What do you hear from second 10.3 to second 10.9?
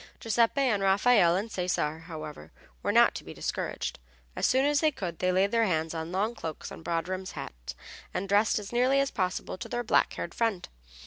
friend.